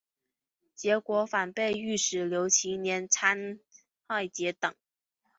[0.73, 3.59] 结果反被御史刘其年参
[4.07, 4.73] 劾结党。